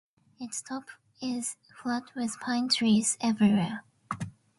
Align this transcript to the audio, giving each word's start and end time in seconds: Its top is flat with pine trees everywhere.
Its 0.39 0.63
top 0.63 0.85
is 1.21 1.57
flat 1.79 2.01
with 2.15 2.39
pine 2.39 2.67
trees 2.69 3.19
everywhere. 3.21 3.83